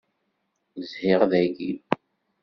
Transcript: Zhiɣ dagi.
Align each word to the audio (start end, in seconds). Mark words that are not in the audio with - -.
Zhiɣ 0.89 1.21
dagi. 1.31 1.73